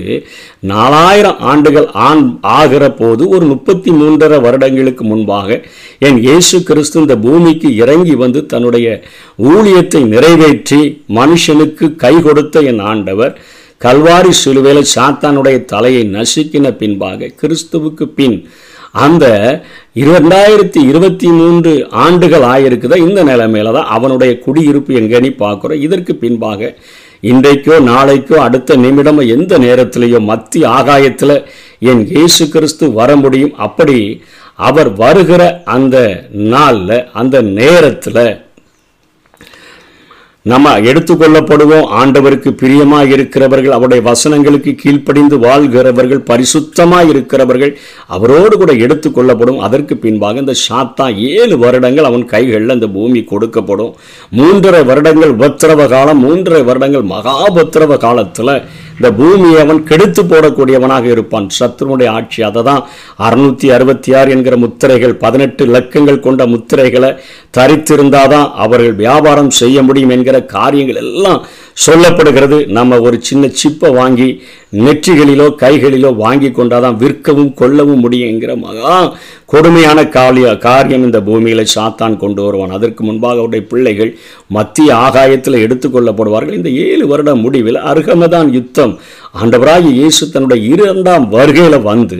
நாலாயிரம் 0.71 1.39
ஆண்டுகள் 1.47 1.87
ஆண் 2.03 2.23
ஆகிற 2.53 2.83
போது 2.93 3.23
ஒரு 3.29 3.45
முப்பத்தி 3.45 3.91
மூன்றரை 3.91 4.39
வருடங்களுக்கு 4.39 5.05
முன்பாக 5.05 5.59
என் 6.01 6.19
இயேசு 6.19 6.57
கிறிஸ்து 6.63 6.97
இந்த 6.99 7.17
பூமிக்கு 7.17 7.71
இறங்கி 7.75 8.15
வந்து 8.15 8.41
தன்னுடைய 8.45 8.87
ஊழியத்தை 9.47 10.01
நிறைவேற்றி 10.07 10.81
மனுஷனுக்கு 11.17 11.87
கை 11.95 12.15
கொடுத்த 12.19 12.61
என் 12.63 12.83
ஆண்டவர் 12.87 13.33
கல்வாரி 13.81 14.31
சிலுவையில் 14.37 14.91
சாத்தானுடைய 14.93 15.57
தலையை 15.65 16.03
நசுக்கின 16.13 16.67
பின்பாக 16.77 17.33
கிறிஸ்துவுக்கு 17.41 18.05
பின் 18.15 18.37
அந்த 19.05 19.25
இரண்டாயிரத்தி 20.03 20.79
இருபத்தி 20.89 21.29
மூன்று 21.39 21.71
ஆண்டுகள் 22.03 22.45
ஆயிருக்குதா? 22.53 22.97
இந்த 23.07 23.19
நிலைமையில 23.23 23.73
தான் 23.77 23.91
அவனுடைய 23.97 24.31
குடியிருப்பு 24.45 24.93
எங்கன்னு 25.01 25.31
பார்க்குறோம். 25.43 25.83
இதற்கு 25.87 26.15
பின்பாக 26.15 26.69
இன்றைக்கோ 27.31 27.75
நாளைக்கோ 27.91 28.35
அடுத்த 28.47 28.77
நிமிடமோ 28.85 29.23
எந்த 29.35 29.53
நேரத்திலேயோ 29.65 30.19
மத்திய 30.31 30.69
ஆகாயத்தில் 30.69 31.35
என் 31.91 32.03
இயேசு 32.15 32.43
கிறிஸ்து 32.55 32.85
வர 32.99 33.09
முடியும். 33.23 33.55
அப்படி 33.67 33.97
அவர் 34.69 34.89
வருகிற 35.01 35.43
அந்த 35.75 35.97
நாளில் 36.53 36.99
அந்த 37.21 37.37
நேரத்தில் 37.59 38.21
நம்ம 40.51 40.73
எடுத்துக்கொள்ளப்படுவோம். 40.89 41.87
ஆண்டவருக்கு 41.99 42.49
பிரியமாக 42.61 43.13
இருக்கிறவர்கள் 43.15 43.75
அவருடைய 43.77 44.01
வசனங்களுக்கு 44.09 44.71
கீழ்ப்படிந்து 44.81 45.35
வாழ்கிறவர்கள் 45.45 46.21
பரிசுத்தமாக 46.29 47.11
இருக்கிறவர்கள் 47.13 47.73
அவரோடு 48.15 48.55
கூட 48.61 48.73
எடுத்துக்கொள்ளப்படும். 48.85 49.61
அதற்கு 49.67 49.95
பின்பாக 50.05 50.43
இந்த 50.45 50.55
சாத்தா 50.67 51.07
ஏழு 51.31 51.57
வருடங்கள் 51.63 52.09
அவன் 52.09 52.25
கைகளில் 52.33 52.75
அந்த 52.75 52.89
பூமி 52.97 53.21
கொடுக்கப்படும். 53.31 53.93
மூன்றரை 54.39 54.83
வருடங்கள் 54.91 55.35
உபத்திரவ 55.37 55.87
காலம் 55.95 56.21
மூன்றரை 56.25 56.61
வருடங்கள் 56.69 57.07
மகாபத்திரவ 57.15 57.97
காலத்தில் 58.05 58.53
இந்த 58.99 59.09
பூமியை 59.17 59.57
அவன் 59.63 59.81
கெடுத்து 59.89 60.21
போடக்கூடியவனாக 60.29 61.05
இருப்பான். 61.15 61.47
சத்ருனுடைய 61.57 62.09
ஆட்சி 62.19 62.39
அதை 62.47 62.61
தான் 62.69 62.81
அறுநூற்றி 63.25 63.67
அறுபத்தி 63.75 64.09
ஆறு 64.19 64.29
என்கிற 64.35 64.55
முத்திரைகள் 64.63 65.13
பதினெட்டு 65.23 65.63
லக்கங்கள் 65.75 66.23
கொண்ட 66.27 66.45
முத்திரைகளை 66.53 67.11
தரித்திருந்தாதான் 67.57 68.47
அவர்கள் 68.55 68.95
வியாபாரம் 68.95 69.55
செய்ய 69.59 69.83
முடியும் 69.83 70.09
என்கிற 70.09 70.37
காரியங்கள் 70.49 71.01
எல்லாம் 71.01 71.41
சொல்லப்படுகிறது. 71.85 72.57
நம்ம 72.77 72.99
ஒரு 73.07 73.17
சின்ன 73.27 73.49
சிப்பை 73.61 73.89
வாங்கி 73.97 74.29
நெற்றிகளிலோ 74.85 75.45
கைகளிலோ 75.61 76.09
வாங்கி 76.23 76.49
கொண்டாதான் 76.51 76.97
விற்கவும் 77.01 77.51
கொள்ளவும் 77.59 78.01
முடியுங்கிற 78.05 78.51
மகா 78.63 78.95
கொடுமையான 79.51 79.99
காலிய 80.15 80.47
காரியம் 80.65 81.05
இந்த 81.07 81.19
பூமியில் 81.27 81.71
சாத்தான் 81.75 82.17
கொண்டு 82.23 82.41
வருவான். 82.45 82.73
அதற்கு 82.77 83.01
முன்பாக 83.07 83.39
அவருடைய 83.39 83.63
பிள்ளைகள் 83.71 84.11
மத்திய 84.57 84.89
ஆகாயத்தில் 85.05 85.61
எடுத்துக்கொள்ளப்படுவார்கள் 85.65 86.57
இந்த 86.59 86.71
ஏழு 86.85 87.05
வருட 87.11 87.33
முடிவில் 87.43 87.79
அருகமதான் 87.91 88.49
யுத்தம். 88.57 88.93
ஆண்டவராகிய 89.41 89.93
இயேசு 89.99 90.31
தன்னுடைய 90.35 90.61
இரண்டாம் 90.73 91.27
வருகையில் 91.35 91.85
வந்து 91.91 92.19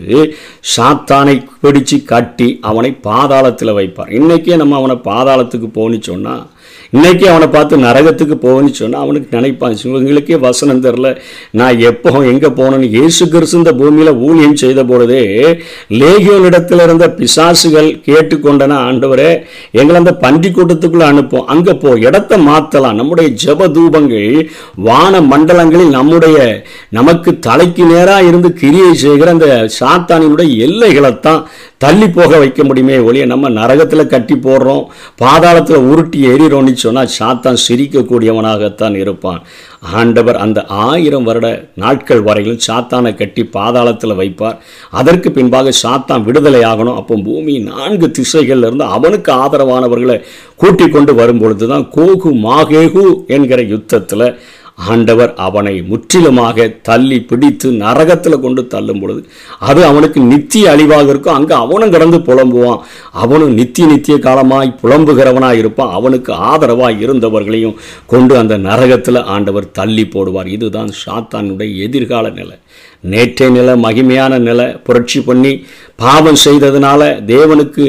சாத்தானை 0.76 1.36
பிடிச்சு 1.64 2.00
கட்டி 2.14 2.50
அவனை 2.72 2.92
பாதாளத்தில் 3.10 3.78
வைப்பார். 3.80 4.14
இன்றைக்கே 4.20 4.60
நம்ம 4.64 4.78
அவனை 4.82 4.98
பாதாளத்துக்கு 5.12 5.70
போன்னு 5.80 6.00
சொன்னால் 6.12 6.46
இன்னைக்கு 6.94 7.26
அவனை 7.30 7.48
பார்த்து 7.48 7.76
நரகத்துக்கு 7.80 8.36
போகணும்னு 8.38 8.78
சொன்னால் 8.78 9.04
அவனுக்கு 9.04 9.36
நினைப்பான் 9.36 9.74
இவங்களுக்கே 9.84 10.38
வசனம் 10.44 10.84
தெரில 10.86 11.08
நான் 11.52 11.82
எப்போ 11.88 12.12
எங்கே 12.30 12.50
போனேன்னு 12.58 12.88
இயேசு 12.94 13.24
கிறிஸ்து 13.28 13.58
இந்த 13.58 13.74
பூமியில் 13.74 14.12
ஊழியம் 14.22 14.56
செய்த 14.56 14.84
பொழுதே 14.84 15.24
லேகியோனிடத்தில் 15.98 16.84
இருந்த 16.86 17.08
பிசாசுகள் 17.18 17.90
கேட்டுக்கொண்டன 18.08 18.78
ஆண்டவரே 18.86 19.30
எங்களை 19.74 19.98
அந்த 19.98 20.14
பன்றி 20.18 20.52
கூட்டத்துக்குள்ளே 20.52 21.08
அனுப்போம் 21.08 21.48
அங்கே 21.48 21.76
போ 21.78 21.92
இடத்த 22.06 22.38
மாற்றலாம் 22.44 22.98
நம்முடைய 22.98 23.30
ஜப 23.44 23.70
தூபங்கள் 23.70 24.32
வான 24.88 25.22
மண்டலங்களில் 25.28 25.96
நம்முடைய 25.98 26.38
நமக்கு 26.92 27.32
தலைக்கு 27.42 27.86
நேராக 27.86 28.30
இருந்து 28.30 28.52
கிரியை 28.56 28.92
செய்கிற 28.98 29.30
அந்த 29.30 29.50
சாத்தானினுடைய 29.78 30.50
எல்லைகளைத்தான் 30.64 31.42
தள்ளி 31.78 32.08
போக 32.10 32.32
வைக்க 32.38 32.62
முடியுமே 32.64 32.96
ஒழிய 33.02 33.24
நம்ம 33.26 33.50
நரகத்தில் 33.58 34.10
கட்டி 34.10 34.36
போடுறோம் 34.38 34.84
பாதாளத்தில் 35.22 35.86
உருட்டி 35.90 36.20
எறிறோம்னு 36.78 36.84
சொன்னால் 36.86 37.14
சாத்தான் 37.20 37.60
சிரிக்கக்கூடியவனாகத்தான் 37.68 38.96
இருப்பான். 39.04 39.42
ஆண்டவர் 40.00 40.38
அந்த 40.46 40.60
ஆயிரம் 40.66 41.24
வருட 41.24 41.48
நாட்கள் 41.84 42.22
வரையிலும் 42.22 42.64
சாத்தானை 42.68 43.12
கட்டி 43.16 43.44
பாதாளத்தில் 43.58 44.20
வைப்பார். 44.22 44.58
அதற்கு 44.92 45.32
பின்பாக 45.32 45.74
சாத்தான் 45.84 46.26
விடுதலை 46.28 46.62
ஆகணும். 46.72 47.00
அப்போ 47.02 47.16
பூமி 47.28 47.56
நான்கு 47.72 48.10
திசைகள்ல 48.20 48.70
இருந்து 48.70 48.84
அவனுக்கு 48.98 49.32
ஆதரவானவர்களை 49.44 50.18
கூட்டிக் 50.56 50.94
கொண்டு 50.94 51.14
வரும்பொழுது 51.14 51.68
தான் 51.68 51.88
கோகு 51.98 52.32
மாகேகு 52.48 53.06
என்கிற 53.28 53.62
யுத்தத்தில் 53.74 54.28
ஆண்டவர் 54.78 55.34
அவனை 55.36 55.82
முற்றிலுமாக 55.82 56.68
தள்ளி 56.68 57.22
பிடித்து 57.22 57.72
நரகத்தில் 57.72 58.40
கொண்டு 58.40 58.68
தள்ளும் 58.68 59.00
பொழுது 59.00 59.26
அது 59.60 59.86
அவனுக்கு 59.86 60.22
நித்திய 60.22 60.70
அழிவாக 60.72 61.10
இருக்கும். 61.10 61.34
அங்கே 61.34 61.54
அவனும் 61.54 61.90
கிடந்து 61.90 62.18
புலம்புவான். 62.18 62.80
அவனும் 63.12 63.54
நித்திய 63.54 63.88
நித்திய 63.88 64.20
காலமாய் 64.20 64.80
புலம்புகிறவனாக 64.82 65.54
இருப்பான். 65.54 65.94
அவனுக்கு 65.94 66.34
ஆதரவாக 66.34 66.92
இருந்தவர்களையும் 66.92 67.76
கொண்டு 68.08 68.38
அந்த 68.38 68.58
நரகத்தில் 68.58 69.24
ஆண்டவர் 69.24 69.72
தள்ளி 69.72 70.04
போடுவார். 70.04 70.46
இதுதான் 70.46 70.90
சாத்தானுடைய 71.06 71.78
எதிர்கால 71.78 72.30
நிலை. 72.30 72.58
நேற்றைய 73.12 73.50
நிலை 73.54 73.74
மகிமையான 73.84 74.38
நிலை 74.40 74.66
புரட்சி 74.86 75.20
பண்ணி 75.22 75.52
பாவம் 76.02 76.40
செய்ததுனால 76.46 77.02
தேவனுக்கு 77.32 77.84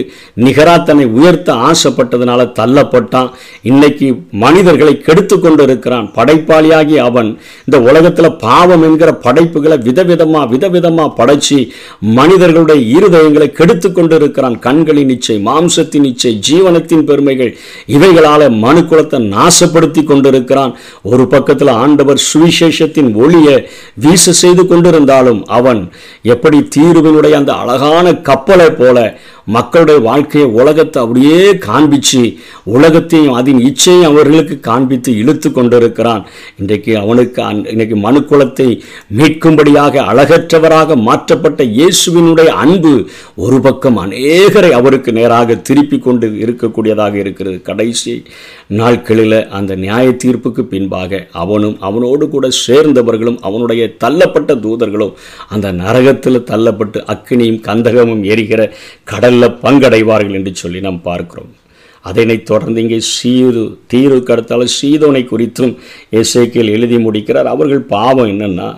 நிகரா 0.45 0.75
தன்னை 0.83 1.07
உயர்த்த 1.17 1.49
ஆசைப்பட்டதுனால 1.69 2.41
தள்ளப்பட்டான். 2.59 3.29
இன்னைக்கு 3.63 4.07
மனிதர்களை 4.43 4.95
கெடுத்து 4.99 5.37
கொண்டு 5.41 5.63
இருக்கிறான் 5.63 6.07
படைப்பாளியாகி 6.15 6.97
அவன் 7.09 7.31
இந்த 7.67 7.79
உலகத்தில் 7.89 8.37
பாவம் 8.37 8.85
என்கிற 8.89 9.13
படைப்புகளை 9.27 9.79
விதவிதமா 9.89 10.43
விதவிதமா 10.55 11.07
படைச்சி 11.19 11.59
மனிதர்களுடைய 12.19 12.81
இருதயங்களை 12.99 13.49
கெடுத்து 13.59 13.91
கொண்டு 13.93 14.17
இருக்கிறான் 14.17 14.57
கண்களின் 14.59 15.13
இச்சை 15.17 15.37
மாம்சத்தின் 15.49 16.09
இச்சை 16.13 16.33
ஜீவனத்தின் 16.51 17.05
பெருமைகள் 17.11 17.53
இவைகளால் 17.97 18.47
மனு 18.65 18.81
குலத்தை 18.81 19.21
நாசப்படுத்தி 19.35 20.05
கொண்டிருக்கிறான். 20.05 20.75
ஒரு 21.03 21.27
பக்கத்தில் 21.27 21.75
ஆண்டவர் 21.85 22.23
சுவிசேஷத்தின் 22.31 23.13
ஒளியை 23.25 23.59
வீச 23.95 24.33
செய்து 24.33 24.63
கொண்டு 24.67 24.78
கொண்டிருந்தாலும் 24.79 25.41
அவன் 25.49 25.81
எப்படி 26.27 26.59
தீருவினுடைய 26.75 27.35
அந்த 27.37 27.53
அழகான 27.55 28.13
கப்பலை 28.23 28.69
போல 28.73 28.99
மக்களுடைய 29.49 30.01
வாழ்க்கையை 30.01 30.51
உலகத்தை 30.51 31.03
அப்படியே 31.03 31.39
காண்பிச்சு 31.67 32.23
உலகத்தையும் 32.65 33.33
அதன் 33.33 33.61
இச்சையும் 33.61 34.03
அவர்களுக்கு 34.03 34.61
காண்பித்து 34.61 35.17
இழுத்து 35.17 35.53
கொண்டிருக்கிறான். 35.53 36.23
இன்றைக்கு 36.59 36.99
அவனுக்கு 36.99 37.43
அன்- 37.43 37.67
இன்னைக்கு 37.67 37.97
மனுக்குலத்தை 37.97 38.69
மீட்கும்படியாக 39.17 40.03
அழகற்றவராக 40.03 40.97
மாற்றப்பட்ட 40.97 41.65
இயேசுவினுடைய 41.73 42.47
அன்பு 42.57 42.93
ஒரு 43.37 43.61
பக்கம் 43.61 43.99
அநேகரை 43.99 44.71
அவருக்கு 44.71 45.13
நேராக 45.13 45.57
திருப்பி 45.57 45.99
கொண்டு 45.99 46.27
இருக்கக்கூடியதாக 46.39 47.15
இருக்கிறது. 47.15 47.63
கடைசி 47.63 48.15
நாட்களில் 48.67 49.49
அந்த 49.49 49.75
நியாய 49.75 50.17
தீர்ப்புக்கு 50.25 50.63
பின்பாக 50.65 51.27
அவனும் 51.33 51.77
அவனோடு 51.81 52.29
கூட 52.29 52.49
சேர்ந்தவர்களும் 52.67 53.39
அவனுடைய 53.41 53.95
தள்ளப்பட்ட 54.05 54.55
தூதர்களும் 54.57 55.15
அந்த 55.49 55.73
நரகத்தில் 55.73 56.47
தள்ளப்பட்டு 56.47 56.99
அக்கினியும் 57.07 57.63
கந்தகமும் 57.63 58.25
எரிகிற 58.25 58.61
கடல் 59.05 59.37
கடல்ல 59.39 59.49
பங்கடைவார்கள் 59.65 60.39
என்று 60.39 60.53
சொல்லி 60.63 60.81
நாம் 60.87 61.07
பார்க்கிறோம். 61.09 61.51
அதனைத் 62.05 62.47
தொடர்ந்து 62.51 62.83
இங்கே 62.85 62.99
சீரு 63.15 63.63
தீரு 63.93 64.19
கருத்தால் 64.29 64.73
சீதோனை 64.79 65.23
குறித்தும் 65.33 65.73
எசேக்கியேல் 66.21 66.75
எழுதி 66.77 66.99
முடிக்கிறார். 67.07 67.49
அவர்கள் 67.55 67.83
பாவம் 67.95 68.31
என்னன்னா 68.33 68.69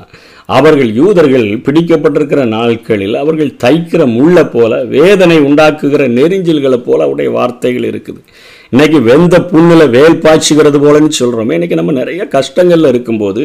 அவர்கள் 0.59 0.91
யூதர்கள் 1.01 1.47
பிடிக்கப்பட்டிருக்கிற 1.67 2.45
நாட்களில் 2.55 3.17
அவர்கள் 3.23 3.53
தைக்கிற 3.65 4.03
முள்ளை 4.17 4.45
போல 4.55 4.81
வேதனை 4.97 5.37
உண்டாக்குகிற 5.49 6.05
நெறிஞ்சில்களை 6.19 6.79
போல 6.89 6.99
அவருடைய 7.07 7.31
வார்த்தைகள் 7.39 7.87
இருக்குது. 7.91 8.21
இன்னைக்கு 8.73 9.01
வெந்த 9.01 9.41
புண்ணில் 9.43 9.89
வேல் 9.89 10.17
பாய்ச்சிக்கிறது 10.17 10.79
போலன்னு 10.79 11.11
சொல்கிறோமே 11.19 11.53
இன்னைக்கு 11.53 11.75
நம்ம 11.75 11.93
நிறைய 11.93 12.29
கஷ்டங்கள்ல 12.33 12.89
இருக்கும்போது 12.89 13.43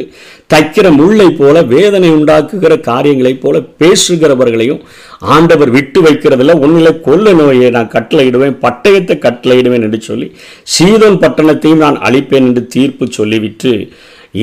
தைக்கிற 0.54 0.92
முள்ளை 0.96 1.30
போல 1.36 1.62
வேதனை 1.64 2.10
உண்டாக்குகிற 2.12 2.80
காரியங்களைப் 2.80 3.42
போல 3.42 3.60
பேசுகிறவர்களையும் 3.80 4.82
ஆண்டவர் 5.30 5.70
விட்டு 5.70 6.02
வைக்கிறதில்ல. 6.02 6.60
ஒன்றில் 6.60 7.02
கொல்ல 7.02 7.34
நோயை 7.34 7.70
நான் 7.70 7.92
கட்டளையிடுவேன் 7.94 8.58
பட்டயத்தை 8.62 9.18
கட்டளையிடுவேன் 9.18 9.82
என்று 9.82 10.02
சொல்லி 10.02 10.28
சீதன் 10.64 11.20
பட்டணத்தையும் 11.20 11.84
நான் 11.86 12.02
அழிப்பேன் 12.02 12.48
என்று 12.48 12.68
தீர்ப்பு 12.68 13.08
சொல்லிவிட்டு 13.12 13.74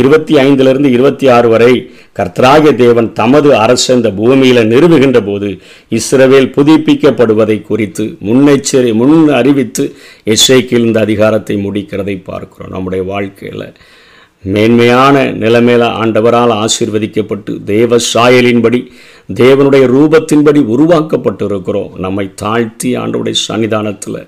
இருபத்தி 0.00 0.34
ஐந்திலிருந்து 0.36 0.88
இருபத்தி 0.96 1.26
ஆறு 1.28 1.48
வரை 1.48 1.72
கர்த்தராகிய 2.18 2.72
தேவன் 2.74 3.08
தமது 3.12 3.50
அரசு 3.56 3.88
இந்த 3.94 4.10
பூமியில 4.20 4.64
நிறுவுகின்ற 4.64 5.20
போது 5.26 5.48
இஸ்ரவேல் 5.98 6.52
புதுப்பிக்கப்படுவதை 6.56 7.58
குறித்து 7.62 8.06
முன்னெச்சரி 8.28 8.92
முன் 8.94 9.16
அறிவித்து 9.40 9.86
எஸ்ஐக்கில் 10.26 10.86
இந்த 10.88 11.00
அதிகாரத்தை 11.00 11.56
முடிக்கிறதை 11.56 12.16
பார்க்கிறோம். 12.24 12.70
நம்முடைய 12.70 13.04
வாழ்க்கையில் 13.04 13.66
மேன்மையான 14.44 15.16
நிலைமையில 15.42 15.88
ஆண்டவரால் 16.02 16.52
ஆசீர்வதிக்கப்பட்டு 16.64 17.52
தேவ 17.64 17.98
சாயலின்படி 18.14 18.80
தேவனுடைய 19.40 19.84
ரூபத்தின்படி 19.94 20.60
உருவாக்கப்பட்டு 20.74 21.44
இருக்கிறோம் 21.44 21.90
நம்மை 21.96 22.24
தாழ்த்தி 22.34 22.96
ஆண்டவுடைய 22.96 23.34
சன்னிதானத்தில். 23.48 24.18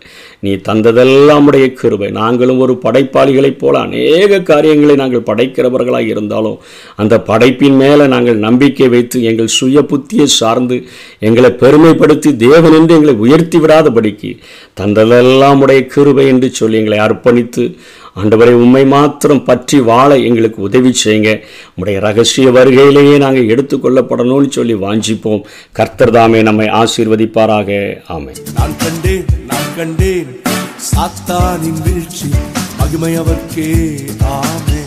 நீ 0.40 0.52
தந்ததெல்லாம் 0.68 1.46
உடைய 1.46 1.73
கிருபை. 1.73 2.11
நாங்களும் 2.11 2.58
ஒரு 2.58 2.78
படைப்பாளிகளைப் 2.82 3.58
போல 3.58 3.78
அநேக 3.78 4.40
காரியங்களை 4.40 4.94
நாங்கள் 4.96 5.26
படைக்கிறவர்களாக 5.30 6.06
இருந்தாலும் 6.06 6.58
அந்த 6.96 7.20
படைப்பின் 7.20 7.76
மேலே 7.76 8.06
நாங்கள் 8.06 8.37
நம்பிக்கை 8.37 8.88
வைத்து 8.88 9.23
எங்கள் 9.23 9.54
சுய 9.58 9.80
புத்தியை 9.90 10.28
சார்ந்து 10.40 10.78
எங்களை 11.18 11.50
பெருமைப்படுத்தி 11.50 12.37
தேவன் 12.37 12.72
என்று 12.72 12.94
எங்களை 12.94 13.14
உயர்த்தி 13.14 13.59
விடாதபடிக்கு 13.59 14.33
தந்ததெல்லாம் 14.81 15.61
உடைய 15.61 15.87
கிருபை 15.87 16.26
என்று 16.26 16.50
சொல்லி 16.52 16.76
எங்களை 16.76 16.98
அர்ப்பணித்து 16.98 17.66
ஆண்டவரை 18.20 18.53
உண்மை 18.62 18.85
மாத்திரம் 18.92 19.44
பற்றி 19.44 19.81
வாழ 19.88 20.11
எங்களுக்கு 20.27 20.62
உதவி 20.62 20.90
செய்யுங்க. 21.03 21.31
உடைய 21.81 21.96
ரகசிய 22.05 22.48
வருகையிலேயே 22.57 23.16
நாங்கள் 23.24 23.50
எடுத்துக்கொள்ளப்படணும்னு 23.55 24.50
சொல்லி 24.57 24.74
வாஞ்சிப்போம். 24.74 25.42
கர்த்தர் 25.79 26.14
தாமே 26.16 26.42
நம்மை 26.48 26.66
ஆசீர்வதிப்பாராக. 26.81 27.79
ஆமை 28.09 28.35
நான் 28.59 28.77
கண்டேன் 28.85 29.27
நான் 29.50 29.70
கண்டேன். 29.79 30.31
சாத்தானின் 30.90 31.81
வீழ்ச்சி 31.87 32.29
மகிமை 32.79 33.12
அவர்க்கே 33.22 33.68
ஆமே 34.38 34.81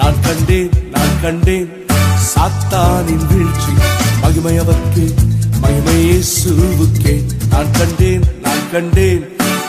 நான் 0.00 0.20
கண்டேன் 0.26 0.70
நான் 0.94 1.16
கண்டேன். 1.22 1.70
சாத்தானின் 2.32 3.26
வீழ்ச்சி 3.32 3.72
மகிமை 4.22 4.56
அவர்க்கே 4.64 5.06
மகிமையே 5.62 6.04
இயேசுவுக்கே. 6.08 7.16
நான் 7.52 7.74
கண்டேன் 7.80 8.24
நான் 8.46 8.64
கண்டேன். 8.72 9.24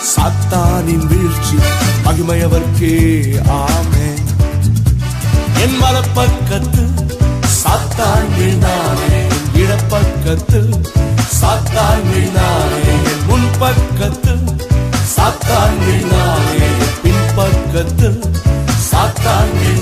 சாத்தானின் 0.07 1.05
வீழ்ச்சி 1.09 1.57
மகிமையவர்க்கே 2.05 2.93
ஆமே 3.55 4.09
என் 5.63 5.77
மலப்பக்கத்து 5.81 6.83
சாத்தான் 7.55 8.27
வீழ்ந்தானே 8.35 9.19
இடப்பக்கத்து 9.61 10.61
சாத்தான் 11.39 12.03
வீழ்ந்தானே 12.07 12.83
என் 13.11 13.25
முன்பக்கத்து 13.29 14.35
சாத்தான் 15.15 15.77
வீழ்ந்தானே 15.83 16.69
பின்பக்கத்து 17.03 18.09
சாத்தான் 18.89 19.51
வீழ்ந்தானே. 19.57 19.78